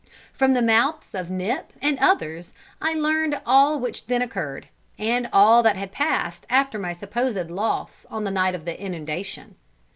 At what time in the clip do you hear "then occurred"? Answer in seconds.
4.07-4.67